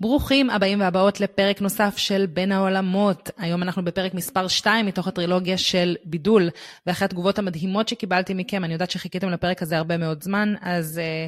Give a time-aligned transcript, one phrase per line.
[0.00, 3.30] ברוכים הבאים והבאות לפרק נוסף של בין העולמות.
[3.38, 6.48] היום אנחנו בפרק מספר 2 מתוך הטרילוגיה של בידול,
[6.86, 11.26] ואחרי התגובות המדהימות שקיבלתי מכם, אני יודעת שחיכיתם לפרק הזה הרבה מאוד זמן, אז אה,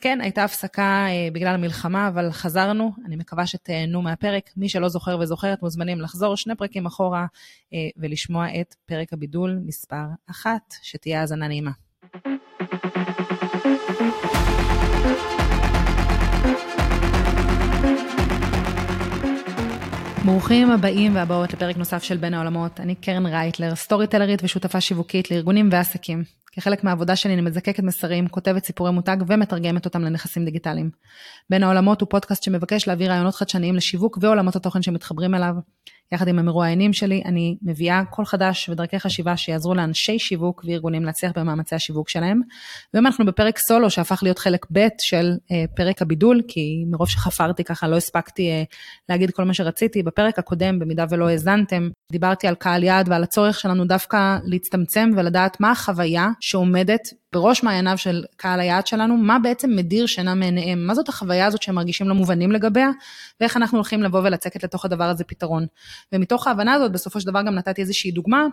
[0.00, 4.50] כן, הייתה הפסקה אה, בגלל המלחמה, אבל חזרנו, אני מקווה שתהנו מהפרק.
[4.56, 7.26] מי שלא זוכר וזוכרת, מוזמנים לחזור שני פרקים אחורה
[7.74, 10.50] אה, ולשמוע את פרק הבידול מספר 1,
[10.82, 11.70] שתהיה האזנה נעימה.
[20.24, 22.80] ברוכים הבאים והבאות לפרק נוסף של בין העולמות.
[22.80, 26.24] אני קרן רייטלר, סטוריטלרית ושותפה שיווקית לארגונים ועסקים.
[26.52, 30.90] כחלק מהעבודה שלי אני מזקקת מסרים, כותבת סיפורי מותג ומתרגמת אותם לנכסים דיגיטליים.
[31.50, 35.54] בין העולמות הוא פודקאסט שמבקש להביא רעיונות חדשניים לשיווק ועולמות התוכן שמתחברים אליו.
[36.12, 41.32] יחד עם המרואיינים שלי, אני מביאה קול חדש ודרכי חשיבה שיעזרו לאנשי שיווק וארגונים להצליח
[41.36, 42.40] במאמצי השיווק שלהם.
[42.94, 47.64] והיום אנחנו בפרק סולו שהפך להיות חלק ב' של אה, פרק הבידול, כי מרוב שחפרתי
[47.64, 48.62] ככה לא הספקתי אה,
[49.08, 50.02] להגיד כל מה שרציתי.
[50.02, 55.60] בפרק הקודם, במידה ולא האזנתם, דיברתי על קהל יעד ועל הצורך שלנו דווקא להצטמצם ולדעת
[55.60, 57.00] מה החוויה שעומדת
[57.34, 61.62] בראש מעייניו של קהל היעד שלנו, מה בעצם מדיר שינה מעיניהם, מה זאת החוויה הזאת
[61.62, 62.90] שהם מרגישים לא מובנים לגביה,
[63.40, 65.66] ואיך אנחנו הולכים לבוא ולצקת לתוך הדבר הזה פתרון.
[66.12, 68.46] ומתוך ההבנה הזאת, בסופו של דבר גם נתתי איזושהי דוגמה,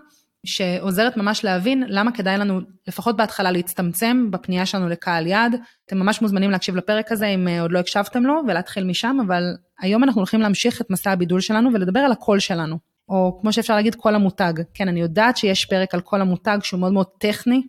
[0.45, 5.55] שעוזרת ממש להבין למה כדאי לנו, לפחות בהתחלה, להצטמצם בפנייה שלנו לקהל יעד.
[5.85, 9.43] אתם ממש מוזמנים להקשיב לפרק הזה אם אה, עוד לא הקשבתם לו, ולהתחיל משם, אבל
[9.81, 12.77] היום אנחנו הולכים להמשיך את מסע הבידול שלנו ולדבר על הקול שלנו.
[13.09, 14.53] או כמו שאפשר להגיד, כל המותג.
[14.73, 17.61] כן, אני יודעת שיש פרק על כל המותג שהוא מאוד מאוד טכני,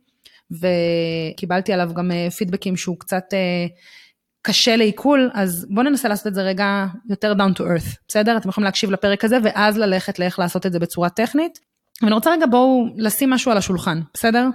[0.61, 3.67] וקיבלתי עליו גם אה, פידבקים שהוא קצת אה,
[4.43, 8.37] קשה לעיכול, אז בואו ננסה לעשות את זה רגע יותר down to earth, בסדר?
[8.37, 11.59] אתם יכולים להקשיב לפרק הזה ואז ללכת לאיך לעשות את זה בצורה טכנית.
[12.03, 14.49] ואני רוצה רגע בואו לשים משהו על השולחן, בסדר?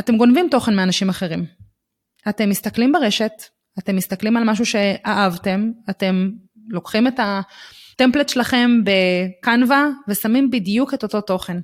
[0.00, 1.44] אתם גונבים תוכן מאנשים אחרים.
[2.28, 3.32] אתם מסתכלים ברשת,
[3.78, 6.30] אתם מסתכלים על משהו שאהבתם, אתם
[6.68, 11.58] לוקחים את הטמפלט שלכם בקנווה ושמים בדיוק את אותו תוכן.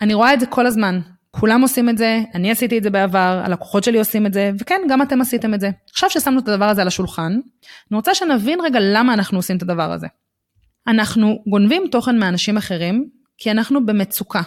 [0.00, 1.00] אני רואה את זה כל הזמן,
[1.36, 4.80] כולם עושים את זה, אני עשיתי את זה בעבר, הלקוחות שלי עושים את זה, וכן,
[4.88, 5.70] גם אתם עשיתם את זה.
[5.90, 9.62] עכשיו ששמנו את הדבר הזה על השולחן, אני רוצה שנבין רגע למה אנחנו עושים את
[9.62, 10.06] הדבר הזה.
[10.86, 14.42] אנחנו גונבים תוכן מאנשים אחרים, כי אנחנו במצוקה.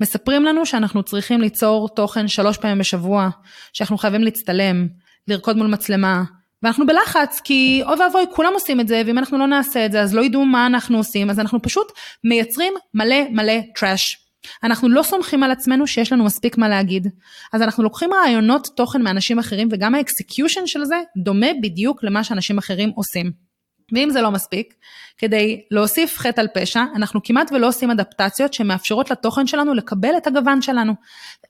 [0.00, 3.28] מספרים לנו שאנחנו צריכים ליצור תוכן שלוש פעמים בשבוע,
[3.72, 4.88] שאנחנו חייבים להצטלם,
[5.28, 6.22] לרקוד מול מצלמה,
[6.62, 10.00] ואנחנו בלחץ, כי אוי ואבוי, כולם עושים את זה, ואם אנחנו לא נעשה את זה,
[10.00, 11.92] אז לא ידעו מה אנחנו עושים, אז אנחנו פשוט
[12.24, 14.27] מייצרים מלא מלא טראש.
[14.62, 17.06] אנחנו לא סומכים על עצמנו שיש לנו מספיק מה להגיד.
[17.52, 22.24] אז אנחנו לוקחים רעיונות תוכן מאנשים אחרים וגם ה execution של זה דומה בדיוק למה
[22.24, 23.48] שאנשים אחרים עושים.
[23.92, 24.74] ואם זה לא מספיק,
[25.18, 30.26] כדי להוסיף חטא על פשע, אנחנו כמעט ולא עושים אדפטציות שמאפשרות לתוכן שלנו לקבל את
[30.26, 30.92] הגוון שלנו.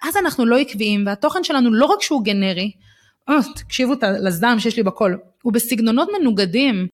[0.03, 2.73] אז אנחנו לא עקביים, והתוכן שלנו לא רק שהוא גנרי,
[3.29, 6.89] או, תקשיבו לזעם שיש לי בקול, הוא בסגנונות מנוגדים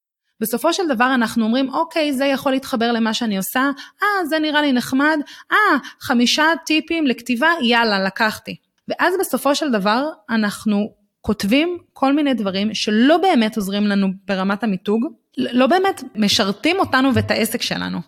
[0.44, 3.70] בסופו של דבר אנחנו אומרים, אוקיי, זה יכול להתחבר למה שאני עושה,
[4.02, 5.18] אה, זה נראה לי נחמד,
[5.52, 5.56] אה,
[6.00, 8.56] חמישה טיפים לכתיבה, יאללה, לקחתי.
[8.88, 10.88] ואז בסופו של דבר אנחנו
[11.20, 15.04] כותבים כל מיני דברים שלא באמת עוזרים לנו ברמת המיתוג,
[15.38, 17.98] לא באמת משרתים אותנו ואת העסק שלנו.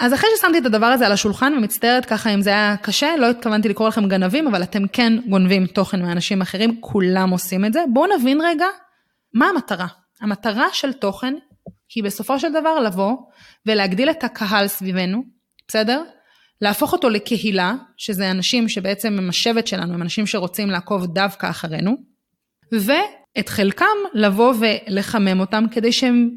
[0.00, 3.30] אז אחרי ששמתי את הדבר הזה על השולחן ומצטערת ככה אם זה היה קשה, לא
[3.30, 7.84] התכוונתי לקרוא לכם גנבים, אבל אתם כן גונבים תוכן מאנשים אחרים, כולם עושים את זה.
[7.92, 8.66] בואו נבין רגע
[9.34, 9.86] מה המטרה.
[10.20, 11.34] המטרה של תוכן
[11.94, 13.16] היא בסופו של דבר לבוא
[13.66, 15.22] ולהגדיל את הקהל סביבנו,
[15.68, 16.02] בסדר?
[16.60, 21.96] להפוך אותו לקהילה, שזה אנשים שבעצם הם השבט שלנו, הם אנשים שרוצים לעקוב דווקא אחרינו,
[22.72, 26.30] ואת חלקם לבוא ולחמם אותם כדי שהם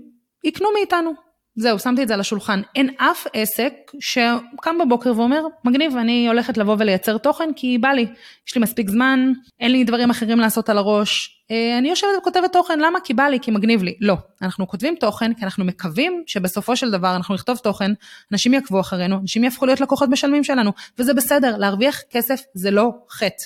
[0.44, 1.27] יקנו מאיתנו.
[1.59, 2.62] זהו, שמתי את זה על השולחן.
[2.75, 8.07] אין אף עסק שקם בבוקר ואומר, מגניב, אני הולכת לבוא ולייצר תוכן כי בא לי,
[8.47, 11.41] יש לי מספיק זמן, אין לי דברים אחרים לעשות על הראש.
[11.51, 13.00] אה, אני יושבת וכותבת תוכן, למה?
[13.03, 13.95] כי בא לי, כי מגניב לי.
[14.01, 17.91] לא, אנחנו כותבים תוכן כי אנחנו מקווים שבסופו של דבר אנחנו נכתוב תוכן,
[18.31, 22.91] אנשים יעקבו אחרינו, אנשים יהפכו להיות לקוחות משלמים שלנו, וזה בסדר, להרוויח כסף זה לא
[23.09, 23.44] חטא.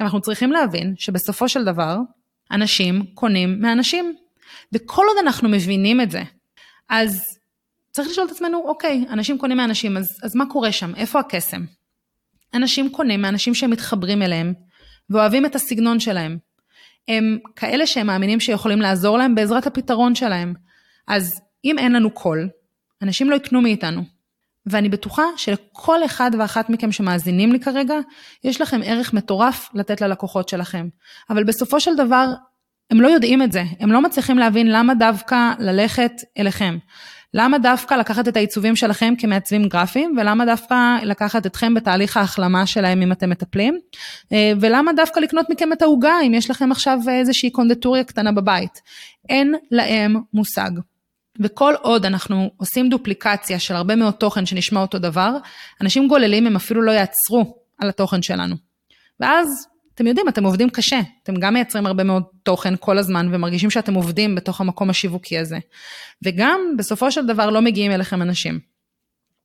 [0.00, 1.96] אנחנו צריכים להבין שבסופו של דבר,
[2.50, 4.14] אנשים קונים מאנשים.
[4.72, 6.22] וכל עוד אנחנו מבינים את זה,
[6.88, 7.22] אז
[7.92, 10.94] צריך לשאול את עצמנו, אוקיי, אנשים קונים מאנשים, אז, אז מה קורה שם?
[10.96, 11.64] איפה הקסם?
[12.54, 14.54] אנשים קונים מאנשים שהם מתחברים אליהם
[15.10, 16.38] ואוהבים את הסגנון שלהם.
[17.08, 20.54] הם כאלה שהם מאמינים שיכולים לעזור להם בעזרת הפתרון שלהם.
[21.08, 22.48] אז אם אין לנו קול,
[23.02, 24.02] אנשים לא יקנו מאיתנו.
[24.66, 27.94] ואני בטוחה שלכל אחד ואחת מכם שמאזינים לי כרגע,
[28.44, 30.88] יש לכם ערך מטורף לתת ללקוחות שלכם.
[31.30, 32.26] אבל בסופו של דבר,
[32.90, 36.78] הם לא יודעים את זה, הם לא מצליחים להבין למה דווקא ללכת אליכם.
[37.34, 43.02] למה דווקא לקחת את העיצובים שלכם כמעצבים גרפיים, ולמה דווקא לקחת אתכם בתהליך ההחלמה שלהם
[43.02, 43.78] אם אתם מטפלים,
[44.32, 48.80] אה, ולמה דווקא לקנות מכם את העוגה אם יש לכם עכשיו איזושהי קונדטוריה קטנה בבית.
[49.28, 50.70] אין להם מושג.
[51.40, 55.36] וכל עוד אנחנו עושים דופליקציה של הרבה מאוד תוכן שנשמע אותו דבר,
[55.80, 58.56] אנשים גוללים הם אפילו לא יעצרו על התוכן שלנו.
[59.20, 63.70] ואז, אתם יודעים, אתם עובדים קשה, אתם גם מייצרים הרבה מאוד תוכן כל הזמן ומרגישים
[63.70, 65.58] שאתם עובדים בתוך המקום השיווקי הזה.
[66.22, 68.60] וגם, בסופו של דבר לא מגיעים אליכם אנשים.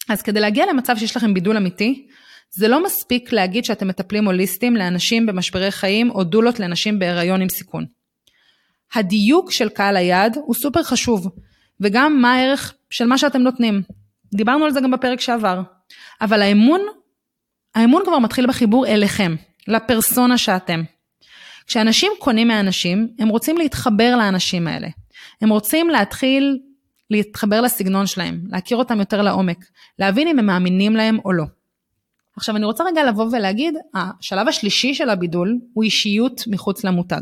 [0.10, 2.08] אז כדי להגיע למצב שיש לכם בידול אמיתי,
[2.52, 7.50] זה לא מספיק להגיד שאתם מטפלים הוליסטים לאנשים במשברי חיים או דולות לנשים בהיריון עם
[7.50, 7.86] סיכון.
[8.94, 11.28] הדיוק של קהל היעד הוא סופר חשוב,
[11.80, 13.82] וגם מה הערך של מה שאתם נותנים.
[14.34, 15.62] דיברנו על זה גם בפרק שעבר.
[16.22, 16.82] אבל האמון,
[17.76, 19.36] האמון כבר מתחיל בחיבור אליכם,
[19.68, 20.84] לפרסונה שאתם.
[21.68, 24.88] כשאנשים קונים מאנשים, הם רוצים להתחבר לאנשים האלה.
[25.42, 26.60] הם רוצים להתחיל
[27.10, 29.66] להתחבר לסגנון שלהם, להכיר אותם יותר לעומק,
[30.00, 31.44] להבין אם הם מאמינים להם או לא.
[32.38, 37.22] עכשיו אני רוצה רגע לבוא ולהגיד, השלב השלישי של הבידול הוא אישיות מחוץ למותג.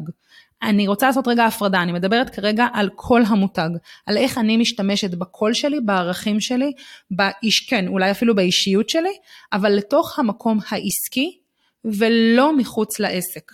[0.63, 3.69] אני רוצה לעשות רגע הפרדה, אני מדברת כרגע על כל המותג,
[4.06, 6.71] על איך אני משתמשת בקול שלי, בערכים שלי,
[7.12, 9.13] באיש, כן, אולי אפילו באישיות שלי,
[9.53, 11.38] אבל לתוך המקום העסקי
[11.99, 13.51] ולא מחוץ לעסק.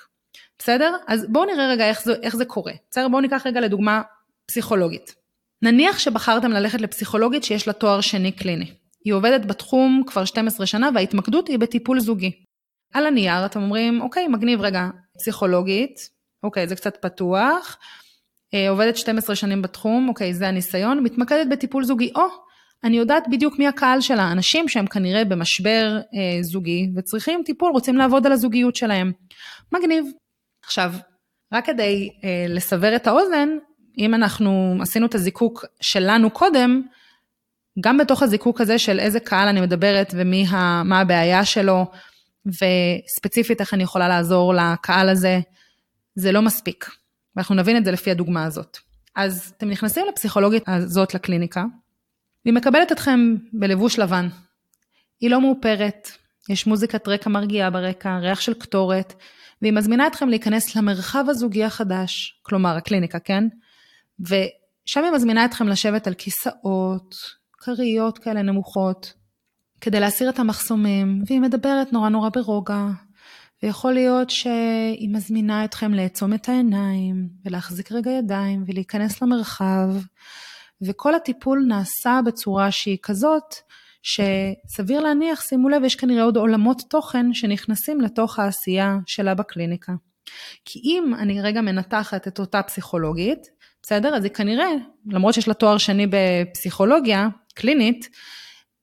[0.59, 0.95] בסדר?
[1.07, 2.73] אז בואו נראה רגע איך זה, איך זה קורה.
[2.91, 3.07] בסדר?
[3.07, 4.01] בואו ניקח רגע לדוגמה
[4.45, 5.15] פסיכולוגית.
[5.61, 8.73] נניח שבחרתם ללכת לפסיכולוגית שיש לה תואר שני קליני.
[9.05, 12.31] היא עובדת בתחום כבר 12 שנה וההתמקדות היא בטיפול זוגי.
[12.93, 16.09] על הנייר אתם אומרים, אוקיי, מגניב רגע, פסיכולוגית,
[16.43, 17.77] אוקיי, זה קצת פתוח,
[18.53, 22.25] אה, עובדת 12 שנים בתחום, אוקיי, זה הניסיון, מתמקדת בטיפול זוגי, או,
[22.83, 27.97] אני יודעת בדיוק מי הקהל שלה, אנשים שהם כנראה במשבר אה, זוגי וצריכים טיפול, רוצים
[27.97, 29.11] לעבוד על הזוגיות שלהם.
[29.71, 30.05] מגניב.
[30.63, 30.93] עכשיו,
[31.53, 33.49] רק כדי אה, לסבר את האוזן,
[33.97, 36.81] אם אנחנו עשינו את הזיקוק שלנו קודם,
[37.79, 41.85] גם בתוך הזיקוק הזה של איזה קהל אני מדברת ומה הבעיה שלו,
[42.45, 45.39] וספציפית איך אני יכולה לעזור לקהל הזה,
[46.15, 46.89] זה לא מספיק.
[47.35, 48.77] ואנחנו נבין את זה לפי הדוגמה הזאת.
[49.15, 51.63] אז אתם נכנסים לפסיכולוגית הזאת לקליניקה,
[52.45, 54.27] והיא מקבלת אתכם בלבוש לבן.
[55.19, 56.11] היא לא מאופרת,
[56.49, 59.13] יש מוזיקת רקע מרגיעה ברקע, ריח של קטורת,
[59.61, 63.43] והיא מזמינה אתכם להיכנס למרחב הזוגי החדש, כלומר הקליניקה, כן?
[64.19, 67.15] ושם היא מזמינה אתכם לשבת על כיסאות,
[67.57, 69.13] כריות כאלה נמוכות,
[69.81, 72.85] כדי להסיר את המחסומים, והיא מדברת נורא נורא ברוגע,
[73.63, 79.89] ויכול להיות שהיא מזמינה אתכם לעצום את העיניים, ולהחזיק רגע ידיים, ולהיכנס למרחב,
[80.87, 83.55] וכל הטיפול נעשה בצורה שהיא כזאת,
[84.03, 89.93] שסביר להניח, שימו לב, יש כנראה עוד עולמות תוכן שנכנסים לתוך העשייה שלה בקליניקה.
[90.65, 93.47] כי אם אני רגע מנתחת את אותה פסיכולוגית,
[93.83, 94.15] בסדר?
[94.15, 94.67] אז היא כנראה,
[95.09, 98.09] למרות שיש לה תואר שני בפסיכולוגיה קלינית,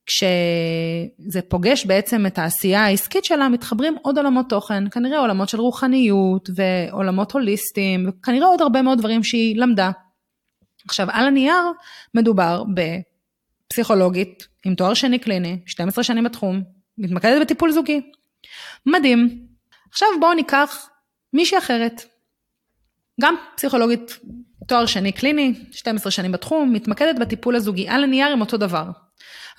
[0.05, 6.49] כשזה פוגש בעצם את העשייה העסקית שלה, מתחברים עוד עולמות תוכן, כנראה עולמות של רוחניות
[6.55, 9.91] ועולמות הוליסטיים, וכנראה עוד הרבה מאוד דברים שהיא למדה.
[10.89, 11.63] עכשיו, על הנייר
[12.13, 12.63] מדובר
[13.67, 16.63] בפסיכולוגית עם תואר שני קליני, 12 שנים בתחום,
[16.97, 18.01] מתמקדת בטיפול זוגי.
[18.85, 19.47] מדהים.
[19.89, 20.89] עכשיו בואו ניקח
[21.33, 22.01] מישהי אחרת.
[23.21, 24.19] גם פסיכולוגית
[24.67, 27.89] תואר שני קליני, 12 שנים בתחום, מתמקדת בטיפול הזוגי.
[27.89, 28.85] על הנייר הן אותו דבר.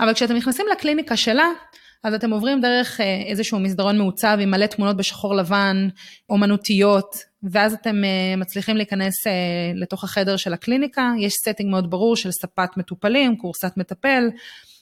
[0.01, 1.47] אבל כשאתם נכנסים לקליניקה שלה,
[2.03, 5.89] אז אתם עוברים דרך אה, איזשהו מסדרון מעוצב עם מלא תמונות בשחור לבן,
[6.29, 9.33] אומנותיות, ואז אתם אה, מצליחים להיכנס אה,
[9.75, 14.31] לתוך החדר של הקליניקה, יש setting מאוד ברור של ספת מטופלים, כורסת מטפל,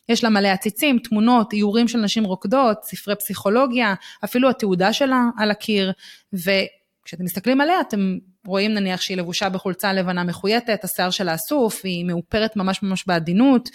[0.09, 5.51] יש לה מלא עציצים, תמונות, איורים של נשים רוקדות, ספרי פסיכולוגיה, אפילו התעודה שלה על
[5.51, 5.93] הקיר,
[6.33, 12.05] וכשאתם מסתכלים עליה אתם רואים נניח שהיא לבושה בחולצה לבנה מחויטת, השיער שלה אסוף, היא
[12.05, 13.69] מאופרת ממש ממש בעדינות.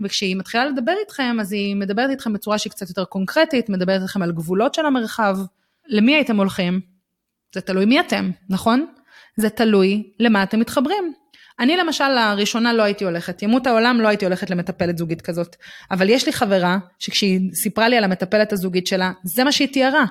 [0.00, 4.22] וכשהיא מתחילה לדבר איתכם, אז היא מדברת איתכם בצורה שהיא קצת יותר קונקרטית, מדברת איתכם
[4.22, 5.38] על גבולות של המרחב.
[5.88, 6.80] למי הייתם הולכים?
[7.54, 8.86] זה תלוי מי אתם, נכון?
[9.36, 11.14] זה תלוי למה אתם מתחברים.
[11.60, 15.56] אני למשל לראשונה לא הייתי הולכת, ימות העולם לא הייתי הולכת למטפלת זוגית כזאת.
[15.90, 20.04] אבל יש לי חברה שכשהיא סיפרה לי על המטפלת הזוגית שלה, זה מה שהיא תיארה.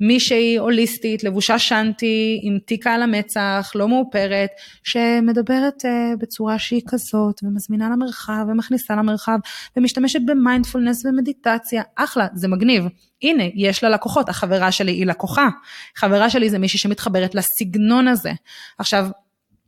[0.00, 4.50] מישהי הוליסטית, לבושה שנטי, עם תיקה על המצח, לא מאופרת,
[4.84, 9.38] שמדברת uh, בצורה שהיא כזאת, ומזמינה למרחב, ומכניסה למרחב,
[9.76, 12.84] ומשתמשת במיינדפולנס ומדיטציה, אחלה, זה מגניב.
[13.22, 15.48] הנה, יש לה לקוחות, החברה שלי היא לקוחה.
[15.96, 18.32] חברה שלי זה מישהי שמתחברת לסגנון הזה.
[18.78, 19.08] עכשיו,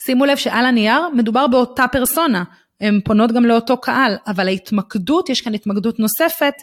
[0.06, 2.44] שימו לב שעל הנייר מדובר באותה פרסונה,
[2.80, 6.54] הן פונות גם לאותו קהל, אבל ההתמקדות, יש כאן התמקדות נוספת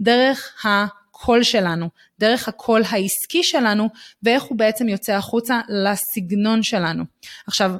[0.00, 1.88] דרך הקול שלנו,
[2.18, 3.88] דרך הקול העסקי שלנו,
[4.22, 7.04] ואיך הוא בעצם יוצא החוצה לסגנון שלנו.
[7.46, 7.72] עכשיו,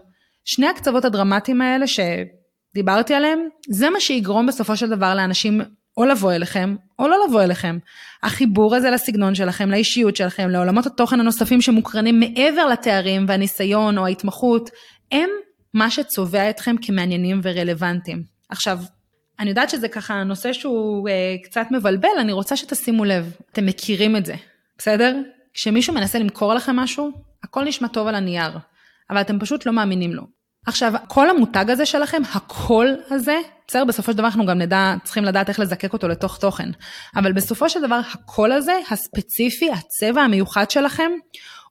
[0.45, 5.61] שני הקצוות הדרמטיים האלה שדיברתי עליהם, זה מה שיגרום בסופו של דבר לאנשים
[5.97, 7.79] או לבוא אליכם, או לא לבוא אליכם.
[8.23, 14.71] החיבור הזה לסגנון שלכם, לאישיות שלכם, לעולמות התוכן הנוספים שמוקרנים מעבר לתארים והניסיון או ההתמחות,
[15.12, 15.31] הם
[15.75, 18.23] מה שצובע אתכם כמעניינים ורלוונטיים.
[18.49, 18.79] עכשיו,
[19.41, 24.17] אני יודעת שזה ככה נושא שהוא אה, קצת מבלבל, אני רוצה שתשימו לב, אתם מכירים
[24.17, 24.35] את זה,
[24.79, 25.17] בסדר?
[25.55, 27.11] כשמישהו מנסה למכור לכם משהו,
[27.45, 28.59] הכל נשמע טוב על הנייר,
[29.11, 30.23] אבל אתם פשוט לא מאמינים לו.
[30.67, 33.38] עכשיו, כל המותג הזה שלכם, הקול הזה,
[33.69, 36.71] בסדר, בסופו של דבר אנחנו גם נדע, צריכים לדעת איך לזקק אותו לתוך תוכן,
[37.17, 41.11] אבל בסופו של דבר הקול הזה, הספציפי, הצבע המיוחד שלכם,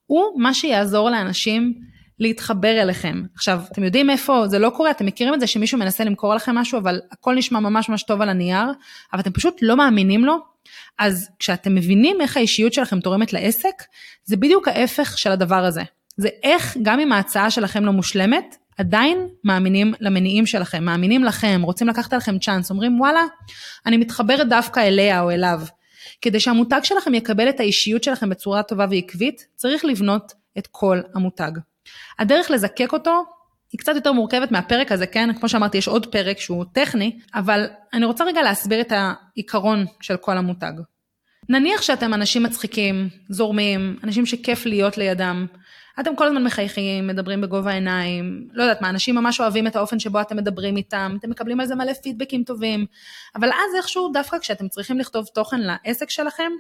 [0.06, 1.74] הוא מה שיעזור לאנשים
[2.20, 3.24] להתחבר אליכם.
[3.36, 6.56] עכשיו, אתם יודעים איפה זה לא קורה, אתם מכירים את זה שמישהו מנסה למכור לכם
[6.56, 8.66] משהו, אבל הכל נשמע ממש ממש טוב על הנייר,
[9.14, 10.38] אבל אתם פשוט לא מאמינים לו,
[11.00, 13.84] אז כשאתם מבינים איך האישיות שלכם תורמת לעסק,
[14.24, 15.84] זה בדיוק ההפך של הדבר הזה.
[16.18, 21.88] זה איך, גם אם ההצעה שלכם לא מושלמת, עדיין מאמינים למניעים שלכם, מאמינים לכם, רוצים
[21.88, 23.24] לקחת עליכם צ'אנס, אומרים וואלה,
[23.86, 25.62] אני מתחברת דווקא אליה או אליו.
[26.22, 31.52] כדי שהמותג שלכם יקבל את האישיות שלכם בצורה טובה ועקבית, צריך לבנות את כל המותג.
[32.20, 33.24] הדרך לזקק אותו
[33.72, 35.30] היא קצת יותר מורכבת מהפרק הזה, כן?
[35.40, 40.18] כמו שאמרתי, יש עוד פרק שהוא טכני, אבל אני רוצה רגע להסביר את העיקרון של
[40.18, 40.74] כל המותג.
[41.50, 45.46] נניח שאתם אנשים מצחיקים, זורמים, אנשים שכיף להיות לידם,
[46.00, 50.00] אתם כל הזמן מחייכים, מדברים בגובה העיניים, לא יודעת מה, אנשים ממש אוהבים את האופן
[50.00, 52.86] שבו אתם מדברים איתם, אתם מקבלים על זה מלא פידבקים טובים,
[53.36, 56.52] אבל אז איכשהו דווקא כשאתם צריכים לכתוב תוכן לעסק שלכם,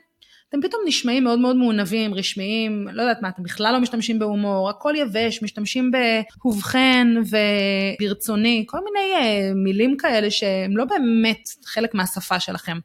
[0.49, 4.69] אתם פתאום נשמעים מאוד מאוד מעונבים, רשמיים, לא יודעת מה, אתם בכלל לא משתמשים בהומור,
[4.69, 12.39] הכל יבש, משתמשים ב"ובכן" ו"ברצוני", כל מיני uh, מילים כאלה שהם לא באמת חלק מהשפה
[12.39, 12.77] שלכם.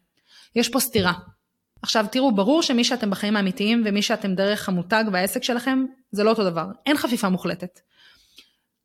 [0.56, 1.12] יש פה סתירה.
[1.82, 6.30] עכשיו תראו, ברור שמי שאתם בחיים האמיתיים ומי שאתם דרך המותג והעסק שלכם, זה לא
[6.30, 7.80] אותו דבר, אין חפיפה מוחלטת.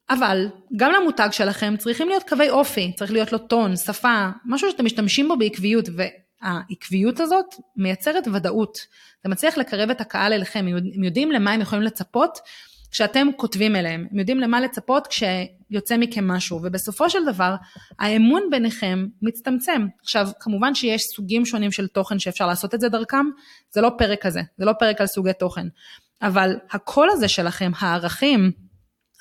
[0.10, 4.86] אבל גם למותג שלכם צריכים להיות קווי אופי, צריך להיות לו טון, שפה, משהו שאתם
[4.86, 5.90] משתמשים בו בעקביות,
[6.42, 8.78] והעקביות הזאת מייצרת ודאות.
[9.24, 10.66] זה מצליח לקרב את הקהל אליכם,
[10.96, 12.40] הם יודעים למה הם יכולים לצפות
[12.92, 17.56] כשאתם כותבים אליהם, הם יודעים למה לצפות כשיוצא מכם משהו, ובסופו של דבר
[18.00, 19.88] האמון ביניכם מצטמצם.
[20.02, 23.26] עכשיו, כמובן שיש סוגים שונים של תוכן שאפשר לעשות את זה דרכם,
[23.72, 25.68] זה לא פרק כזה, זה לא פרק על סוגי תוכן,
[26.22, 28.52] אבל הקול הזה שלכם, הערכים,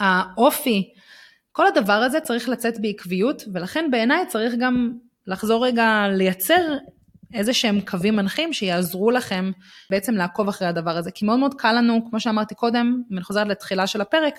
[0.01, 0.93] האופי,
[1.53, 4.93] כל הדבר הזה צריך לצאת בעקביות, ולכן בעיניי צריך גם
[5.27, 6.77] לחזור רגע לייצר
[7.35, 9.51] איזה שהם קווים מנחים שיעזרו לכם
[9.91, 11.11] בעצם לעקוב אחרי הדבר הזה.
[11.11, 14.39] כי מאוד מאוד קל לנו, כמו שאמרתי קודם, אם אני חוזרת לתחילה של הפרק,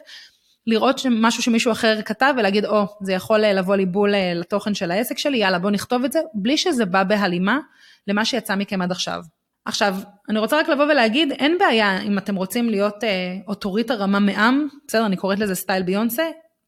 [0.67, 4.33] לראות משהו שמישהו אחר כתב ולהגיד, או, oh, זה יכול אה, לבוא לי בול אה,
[4.35, 7.59] לתוכן של העסק שלי, יאללה, בוא נכתוב את זה, בלי שזה בא בהלימה
[8.07, 9.23] למה שיצא מכם עד עכשיו.
[9.65, 9.95] עכשיו,
[10.29, 14.67] אני רוצה רק לבוא ולהגיד, אין בעיה אם אתם רוצים להיות אה, אוטוריטה רמה מעם,
[14.87, 16.23] בסדר, אני קוראת לזה סטייל ביונסה,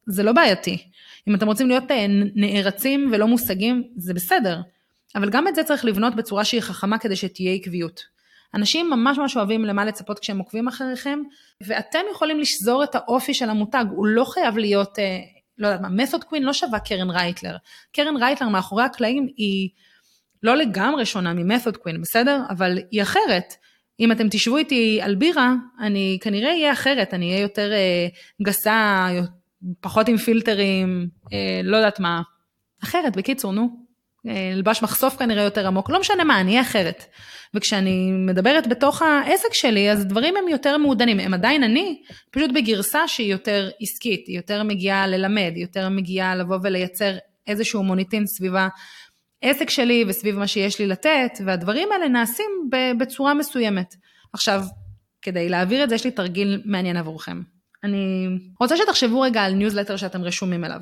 [0.07, 0.77] זה לא בעייתי.
[1.27, 4.61] אם אתם רוצים להיות אה, נערצים ולא מושגים, זה בסדר.
[5.15, 8.01] אבל גם את זה צריך לבנות בצורה שהיא חכמה כדי שתהיה עקביות.
[8.53, 11.19] אנשים ממש ממש אוהבים למה לצפות כשהם עוקבים אחריכם,
[11.61, 15.19] ואתם יכולים לשזור את האופי של המותג, הוא לא חייב להיות, אה,
[15.57, 17.55] לא יודעת מה, מסוד קווין לא שווה קרן רייטלר.
[17.93, 19.69] קרן רייטלר מאחורי הקלעים היא
[20.43, 22.41] לא לגמרי שונה ממתוד קווין, בסדר?
[22.49, 23.53] אבל היא אחרת.
[23.99, 28.07] אם אתם תשבו איתי על בירה, אני כנראה אהיה אחרת, אני אהיה יותר אה,
[28.43, 29.07] גסה,
[29.81, 32.21] פחות עם פילטרים, אה, לא יודעת מה.
[32.83, 33.88] אחרת, בקיצור, נו.
[34.27, 37.05] אלבש מחשוף כנראה יותר עמוק, לא משנה מה, אני אהיה אחרת.
[37.53, 43.07] וכשאני מדברת בתוך העסק שלי, אז דברים הם יותר מעודנים, הם עדיין אני, פשוט בגרסה
[43.07, 48.53] שהיא יותר עסקית, היא יותר מגיעה ללמד, היא יותר מגיעה לבוא ולייצר איזשהו מוניטין סביב
[49.43, 53.95] העסק שלי וסביב מה שיש לי לתת, והדברים האלה נעשים בצורה מסוימת.
[54.33, 54.63] עכשיו,
[55.21, 57.41] כדי להעביר את זה, יש לי תרגיל מעניין עבורכם.
[57.83, 58.27] אני
[58.59, 60.81] רוצה שתחשבו רגע על ניוזלטר שאתם רשומים אליו.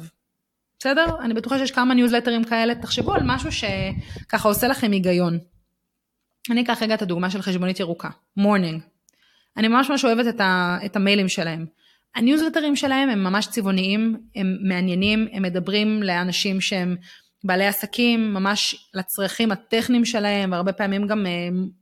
[0.80, 1.06] בסדר?
[1.22, 5.40] אני בטוחה שיש כמה ניוזלטרים כאלה, תחשבו על משהו שככה עושה לכם היגיון.
[6.50, 8.82] אני אקח רגע את הדוגמה של חשבונית ירוקה, מורנינג.
[9.58, 11.66] אני ממש ממש אוהבת את, ה, את המיילים שלהם.
[12.16, 16.96] הניוזלטרים שלהם הם ממש צבעוניים, הם מעניינים, הם מדברים לאנשים שהם
[17.44, 21.32] בעלי עסקים, ממש לצרכים הטכניים שלהם, והרבה פעמים גם אה,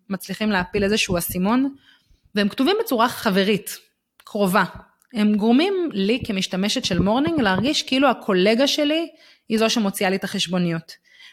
[0.09, 1.75] מצליחים להפיל איזשהו אסימון,
[2.35, 3.77] והם כתובים בצורה חברית,
[4.17, 4.63] קרובה.
[5.15, 9.07] הם גורמים לי כמשתמשת של מורנינג להרגיש כאילו הקולגה שלי
[9.50, 10.91] היא זו שמוציאה לי את החשבוניות.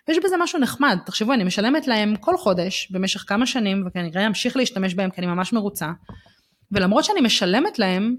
[0.09, 4.57] ויש בזה משהו נחמד, תחשבו, אני משלמת להם כל חודש במשך כמה שנים, וכנראה אמשיך
[4.57, 5.91] להשתמש בהם כי אני ממש מרוצה,
[6.73, 8.17] ולמרות שאני משלמת להם,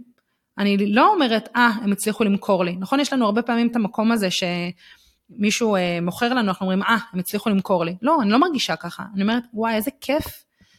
[0.57, 2.75] אני לא אומרת, אה, הם הצליחו למכור לי.
[2.79, 6.97] נכון, יש לנו הרבה פעמים את המקום הזה שמישהו אה, מוכר לנו, אנחנו אומרים, אה,
[7.13, 7.95] הם הצליחו למכור לי.
[8.01, 9.03] לא, אני לא מרגישה ככה.
[9.13, 10.25] אני אומרת, וואי, איזה כיף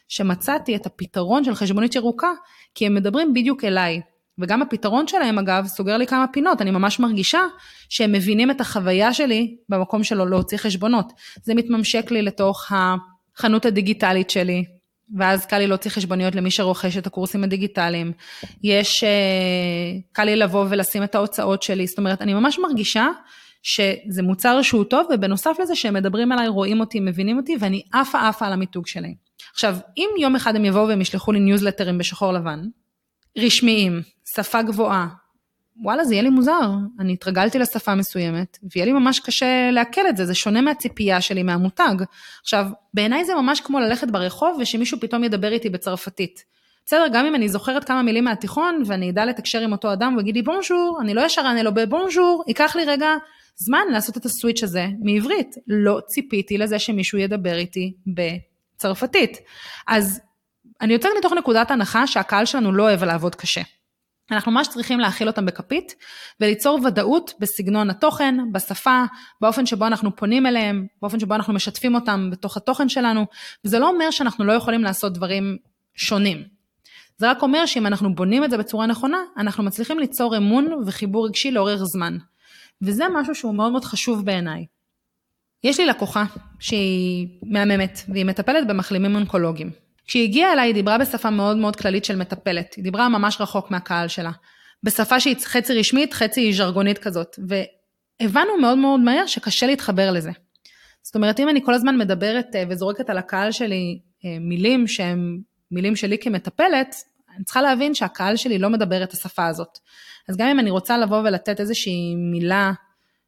[0.07, 2.31] שמצאתי את הפתרון של חשבונית ירוקה,
[2.75, 4.01] כי הם מדברים בדיוק אליי.
[4.39, 7.41] וגם הפתרון שלהם אגב סוגר לי כמה פינות, אני ממש מרגישה
[7.89, 11.13] שהם מבינים את החוויה שלי במקום שלו להוציא חשבונות.
[11.43, 14.63] זה מתממשק לי לתוך החנות הדיגיטלית שלי,
[15.17, 18.11] ואז קל לי להוציא חשבוניות למי שרוכש את הקורסים הדיגיטליים.
[18.63, 19.09] יש, אה,
[20.11, 23.07] קל לי לבוא ולשים את ההוצאות שלי, זאת אומרת, אני ממש מרגישה
[23.63, 28.27] שזה מוצר שהוא טוב, ובנוסף לזה שהם מדברים עליי, רואים אותי, מבינים אותי, ואני עפה
[28.27, 29.15] עפה על המיתוג שלי.
[29.53, 32.59] עכשיו, אם יום אחד הם יבואו והם ישלחו לי ניוזלטרים בשחור לבן,
[33.37, 34.01] רשמיים,
[34.35, 35.07] שפה גבוהה,
[35.77, 36.69] וואלה, זה יהיה לי מוזר.
[36.99, 41.43] אני התרגלתי לשפה מסוימת, ויהיה לי ממש קשה לעכל את זה, זה שונה מהציפייה שלי
[41.43, 41.95] מהמותג.
[42.41, 46.43] עכשיו, בעיניי זה ממש כמו ללכת ברחוב ושמישהו פתאום ידבר איתי בצרפתית.
[46.85, 50.21] בסדר, גם אם אני זוכרת כמה מילים מהתיכון, ואני אדע לתקשר עם אותו אדם, הוא
[50.21, 53.09] יגיד לי בונז'ור, אני לא ישר אענה לו בבונז'ור, ייקח לי רגע
[53.55, 55.55] זמן לעשות את הסוויץ' הזה מעברית.
[55.67, 59.37] לא ציפיתי לזה שמישהו ידבר איתי בצרפתית.
[59.87, 60.21] אז
[60.81, 63.61] אני יוצאת מתוך נקודת הנחה שהקהל שלנו לא אוהב לעבוד קשה.
[64.31, 65.95] אנחנו ממש צריכים להכיל אותם בכפית
[66.39, 69.03] וליצור ודאות בסגנון התוכן, בשפה,
[69.41, 73.25] באופן שבו אנחנו פונים אליהם, באופן שבו אנחנו משתפים אותם בתוך התוכן שלנו,
[73.65, 75.57] וזה לא אומר שאנחנו לא יכולים לעשות דברים
[75.95, 76.43] שונים.
[77.17, 81.25] זה רק אומר שאם אנחנו בונים את זה בצורה נכונה, אנחנו מצליחים ליצור אמון וחיבור
[81.27, 82.17] רגשי לאורך זמן.
[82.81, 84.65] וזה משהו שהוא מאוד מאוד חשוב בעיניי.
[85.63, 86.23] יש לי לקוחה
[86.59, 89.84] שהיא מהממת, והיא מטפלת במחלימים אונקולוגיים.
[90.07, 92.73] כשהיא הגיעה אליי, היא דיברה בשפה מאוד מאוד כללית של מטפלת.
[92.73, 94.31] היא דיברה ממש רחוק מהקהל שלה.
[94.83, 97.39] בשפה שהיא חצי רשמית, חצי ז'רגונית כזאת.
[97.47, 100.31] והבנו מאוד מאוד מהר שקשה להתחבר לזה.
[101.01, 105.39] זאת אומרת, אם אני כל הזמן מדברת אה, וזורקת על הקהל שלי אה, מילים שהם
[105.71, 106.95] מילים שלי כמטפלת,
[107.35, 109.79] אני צריכה להבין שהקהל שלי לא מדבר את השפה הזאת.
[110.29, 112.71] אז גם אם אני רוצה לבוא ולתת איזושהי מילה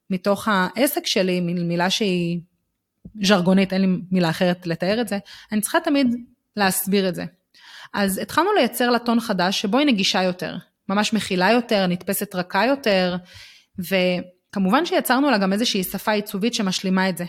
[0.10, 2.40] מתוך העסק שלי, מילה שהיא
[3.24, 5.18] ז'רגונית, אין לי מילה אחרת לתאר את זה,
[5.52, 6.16] אני צריכה תמיד
[6.58, 7.26] להסביר את זה.
[7.94, 10.58] אז התחלנו לייצר לה טון חדש שבו היא נגישה יותר,
[10.90, 13.16] ממש מכילה יותר, נתפסת רכה יותר,
[13.80, 17.26] וכמובן שיצרנו לה גם איזושהי שפה עיצובית שמשלימה את זה.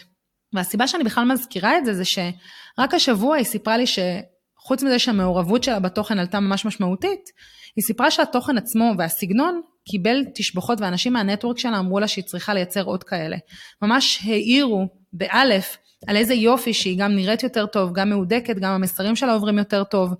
[0.53, 5.65] והסיבה שאני בכלל מזכירה את זה, זה שרק השבוע היא סיפרה לי שחוץ מזה שהמעורבות
[5.65, 7.31] שלה בתוכן עלתה ממש משמעותית,
[7.77, 12.83] היא סיפרה שהתוכן עצמו והסגנון קיבל תשבחות ואנשים מהנטוורק שלה אמרו לה שהיא צריכה לייצר
[12.83, 13.37] עוד כאלה.
[13.83, 15.77] ממש העירו באלף
[16.07, 19.85] על איזה יופי שהיא גם נראית יותר טוב, גם מהודקת, גם המסרים שלה עוברים יותר
[19.85, 20.15] טוב,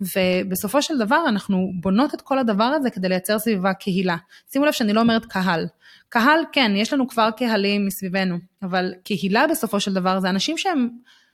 [0.00, 4.16] ובסופו של דבר אנחנו בונות את כל הדבר הזה כדי לייצר סביבה קהילה.
[4.52, 5.66] שימו לב שאני לא אומרת קהל.
[6.08, 10.88] קהל, כן, יש לנו כבר קהלים מסביבנו, אבל קהילה בסופו של דבר זה אנשים שהם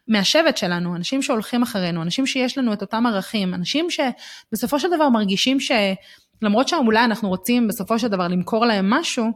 [0.09, 5.09] מהשבט שלנו, אנשים שהולכים אחרינו, אנשים שיש לנו את אותם ערכים, אנשים שבסופו של דבר
[5.09, 9.27] מרגישים שלמרות שאולי אנחנו רוצים בסופו של דבר למכור להם משהו,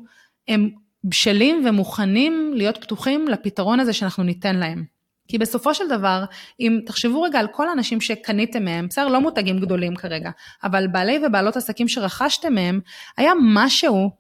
[0.49, 0.71] הם
[1.05, 4.85] בשלים ומוכנים להיות פתוחים לפתרון הזה שאנחנו ניתן להם.
[5.29, 6.25] כי בסופו של דבר,
[6.61, 10.31] אם תחשבו רגע על כל האנשים שקניתם מהם, בסדר, לא מותגים גדולים כרגע,
[10.65, 12.81] אבל בעלי ובעלות עסקים שרכשתם מהם,
[13.17, 14.11] היה משהו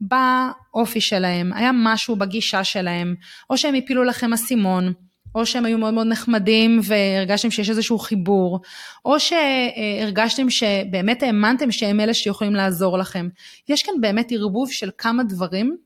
[0.00, 3.14] באופי שלהם, היה משהו בגישה שלהם,
[3.50, 4.92] או שהם הפילו לכם אסימון,
[5.34, 8.60] או שהם היו מאוד מאוד נחמדים והרגשתם שיש איזשהו חיבור,
[9.04, 13.28] או שהרגשתם שבאמת האמנתם שהם אלה שיכולים לעזור לכם.
[13.68, 15.76] יש כאן באמת ערבוב של כמה דברים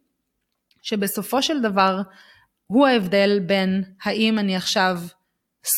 [0.83, 2.03] שבסופו של דבר
[2.67, 5.01] הוא ההבדל בין האם אני עכשיו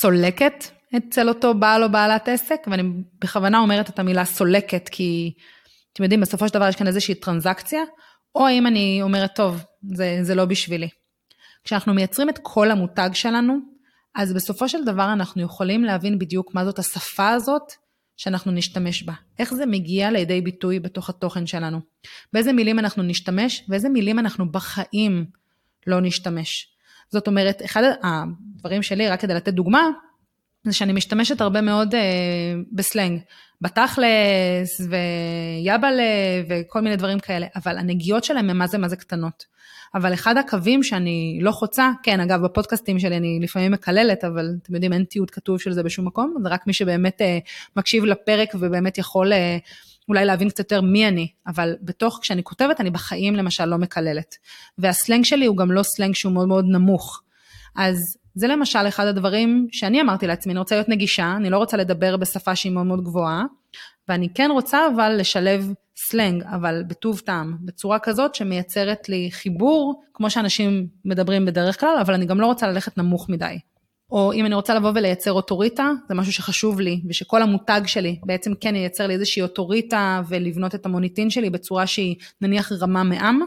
[0.01, 0.65] סולקת
[0.97, 2.83] אצל אותו בעל או בעלת עסק, ואני
[3.21, 5.35] בכוונה אומרת את המילה סולקת, כי
[5.93, 7.81] אתם יודעים, בסופו של דבר יש כאן איזושהי טרנזקציה,
[8.35, 10.89] או האם אני אומרת, טוב, זה, זה לא בשבילי.
[11.65, 13.59] כשאנחנו מייצרים את כל המותג שלנו,
[14.15, 17.73] אז בסופו של דבר אנחנו יכולים להבין בדיוק מה זאת השפה הזאת
[18.21, 19.13] שאנחנו נשתמש בה.
[19.39, 21.81] איך זה מגיע לידי ביטוי בתוך התוכן שלנו.
[22.33, 25.25] באיזה מילים אנחנו נשתמש ואיזה מילים אנחנו בחיים
[25.87, 26.69] לא נשתמש.
[27.11, 29.89] זאת אומרת, אחד הדברים שלי, רק כדי לתת דוגמה,
[30.65, 32.01] זה שאני משתמשת הרבה מאוד אה,
[32.73, 33.21] בסלנג,
[33.61, 36.03] בתכלס ויאבלה
[36.49, 39.45] וכל מיני דברים כאלה, אבל הנגיעות שלהם הן מה זה מה זה קטנות.
[39.95, 44.75] אבל אחד הקווים שאני לא חוצה, כן, אגב, בפודקאסטים שלי אני לפעמים מקללת, אבל אתם
[44.75, 47.39] יודעים, אין תיעוד כתוב של זה בשום מקום, זה רק מי שבאמת אה,
[47.77, 49.59] מקשיב לפרק ובאמת יכול אה,
[50.09, 54.35] אולי להבין קצת יותר מי אני, אבל בתוך, כשאני כותבת, אני בחיים למשל לא מקללת.
[54.79, 57.23] והסלנג שלי הוא גם לא סלנג שהוא מאוד מאוד נמוך.
[57.77, 57.97] אז
[58.35, 62.17] זה למשל אחד הדברים שאני אמרתי לעצמי, אני רוצה להיות נגישה, אני לא רוצה לדבר
[62.17, 63.45] בשפה שהיא מאוד מאוד גבוהה,
[64.09, 70.31] ואני כן רוצה אבל לשלב סלנג, אבל בטוב טעם, בצורה כזאת שמייצרת לי חיבור, כמו
[70.31, 73.59] שאנשים מדברים בדרך כלל, אבל אני גם לא רוצה ללכת נמוך מדי.
[74.11, 78.53] או אם אני רוצה לבוא ולייצר אוטוריטה, זה משהו שחשוב לי, ושכל המותג שלי בעצם
[78.61, 83.41] כן ייצר לי איזושהי אוטוריטה ולבנות את המוניטין שלי בצורה שהיא נניח רמה מעם,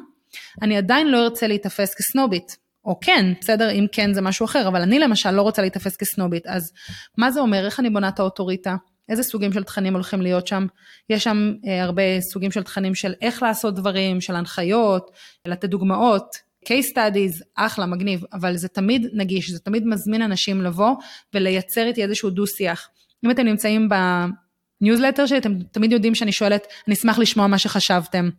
[0.61, 2.62] אני עדיין לא ארצה להיתפס כסנובית.
[2.85, 6.47] או כן, בסדר, אם כן זה משהו אחר, אבל אני למשל לא רוצה להיתפס כסנובית,
[6.47, 6.71] אז
[7.17, 8.75] מה זה אומר, איך אני בונה את האוטוריטה?
[9.09, 10.65] איזה סוגים של תכנים הולכים להיות שם.
[11.09, 15.11] יש שם אה, הרבה סוגים של תכנים של איך לעשות דברים, של הנחיות,
[15.47, 20.95] לתת דוגמאות, case studies, אחלה, מגניב, אבל זה תמיד נגיש, זה תמיד מזמין אנשים לבוא
[21.33, 22.89] ולייצר איתי איזשהו דו-שיח.
[23.25, 23.89] אם אתם נמצאים
[24.81, 28.29] בניוזלטר שלי, אתם תמיד יודעים שאני שואלת, אני אשמח לשמוע מה שחשבתם.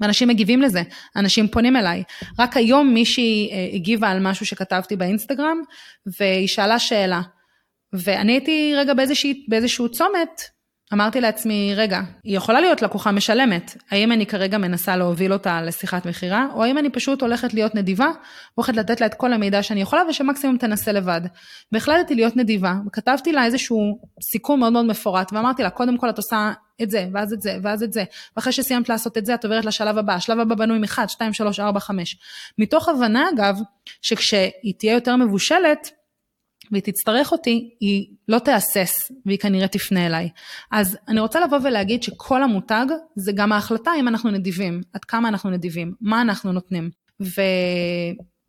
[0.00, 0.82] ואנשים מגיבים לזה,
[1.16, 2.02] אנשים פונים אליי.
[2.38, 5.58] רק היום מישהי אה, הגיבה על משהו שכתבתי באינסטגרם,
[6.18, 7.20] והיא שאלה שאלה.
[7.92, 10.40] ואני הייתי רגע באיזשה, באיזשהו צומת,
[10.92, 16.06] אמרתי לעצמי, רגע, היא יכולה להיות לקוחה משלמת, האם אני כרגע מנסה להוביל אותה לשיחת
[16.06, 18.08] מכירה, או האם אני פשוט הולכת להיות נדיבה,
[18.54, 21.20] הולכת לתת לה את כל המידע שאני יכולה, ושמקסימום תנסה לבד.
[21.72, 26.16] והחלטתי להיות נדיבה, וכתבתי לה איזשהו סיכום מאוד מאוד מפורט, ואמרתי לה, קודם כל את
[26.16, 28.04] עושה את זה, ואז את זה, ואז את זה,
[28.36, 31.60] ואחרי שסיימת לעשות את זה, את עוברת לשלב הבא, השלב הבא בנוי מ-1, 2, 3,
[31.60, 32.16] 4, 5.
[32.58, 33.58] מתוך הבנה, אגב,
[34.02, 35.90] שכשהיא תהיה יותר מבושלת,
[36.70, 40.28] והיא תצטרך אותי, היא לא תהסס והיא כנראה תפנה אליי.
[40.72, 42.86] אז אני רוצה לבוא ולהגיד שכל המותג
[43.16, 46.90] זה גם ההחלטה אם אנחנו נדיבים, עד כמה אנחנו נדיבים, מה אנחנו נותנים.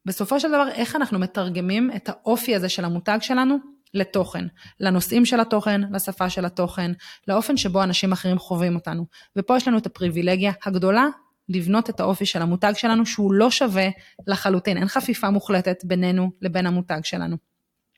[0.06, 3.58] ובסופו של דבר, איך אנחנו מתרגמים את האופי הזה של המותג שלנו
[3.94, 4.46] לתוכן,
[4.80, 6.92] לנושאים של התוכן, לשפה של התוכן,
[7.28, 9.06] לאופן שבו אנשים אחרים חווים אותנו.
[9.36, 11.06] ופה יש לנו את הפריבילגיה הגדולה
[11.50, 13.88] לבנות את האופי של המותג שלנו, שהוא לא שווה
[14.28, 17.36] לחלוטין, אין חפיפה מוחלטת בינינו לבין המותג שלנו.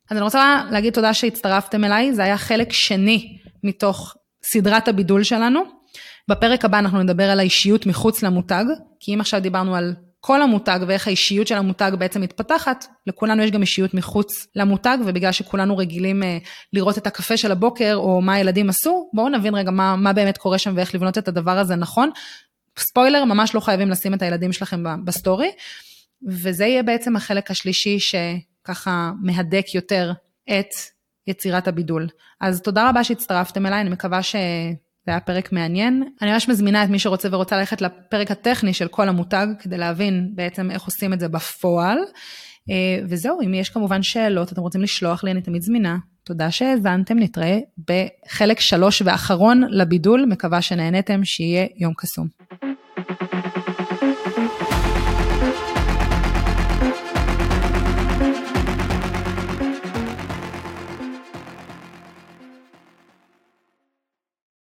[0.09, 5.59] אז אני רוצה להגיד תודה שהצטרפתם אליי, זה היה חלק שני מתוך סדרת הבידול שלנו.
[6.27, 8.65] בפרק הבא אנחנו נדבר על האישיות מחוץ למותג,
[8.99, 13.51] כי אם עכשיו דיברנו על כל המותג ואיך האישיות של המותג בעצם מתפתחת, לכולנו יש
[13.51, 16.37] גם אישיות מחוץ למותג, ובגלל שכולנו רגילים אה,
[16.73, 20.37] לראות את הקפה של הבוקר או מה הילדים עשו, בואו נבין רגע מה, מה באמת
[20.37, 22.09] קורה שם ואיך לבנות את הדבר הזה נכון.
[22.79, 25.51] ספוילר, ממש לא חייבים לשים את הילדים שלכם בסטורי,
[26.27, 28.15] וזה יהיה בעצם החלק השלישי ש...
[28.69, 30.11] ככה מהדק יותר
[30.49, 30.69] את
[31.27, 32.07] יצירת הבידול.
[32.41, 34.19] אז תודה רבה שהצטרפתם אליי, אני מקווה
[35.09, 36.03] שזה היה פרק מעניין.
[36.21, 40.31] אני ממש מזמינה את מי שרוצה ורוצה ללכת לפרק הטכני של כל המותג, כדי להבין
[40.35, 41.97] בעצם איך עושים את זה בפועל.
[42.69, 45.97] אה, וזהו, אם יש כמובן שאלות, אתם רוצים לשלוח לי, אני תמיד זמינה.
[46.23, 52.27] תודה שהאזנתם, נתראה בחלק שלוש ואחרון לבידול, מקווה שנהנתם, שיהיה יום קסום.